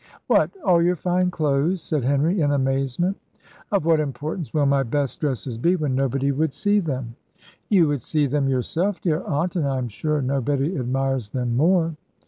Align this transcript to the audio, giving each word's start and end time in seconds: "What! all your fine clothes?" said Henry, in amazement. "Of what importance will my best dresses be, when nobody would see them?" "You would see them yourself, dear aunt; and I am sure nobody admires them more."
"What! 0.25 0.49
all 0.65 0.81
your 0.81 0.95
fine 0.95 1.29
clothes?" 1.29 1.79
said 1.79 2.03
Henry, 2.03 2.41
in 2.41 2.49
amazement. 2.51 3.17
"Of 3.71 3.85
what 3.85 3.99
importance 3.99 4.51
will 4.51 4.65
my 4.65 4.81
best 4.81 5.19
dresses 5.21 5.59
be, 5.59 5.75
when 5.75 5.93
nobody 5.93 6.31
would 6.31 6.55
see 6.55 6.79
them?" 6.79 7.15
"You 7.69 7.87
would 7.89 8.01
see 8.01 8.25
them 8.25 8.49
yourself, 8.49 8.99
dear 8.99 9.21
aunt; 9.23 9.55
and 9.55 9.67
I 9.67 9.77
am 9.77 9.89
sure 9.89 10.19
nobody 10.23 10.75
admires 10.75 11.29
them 11.29 11.55
more." 11.55 11.93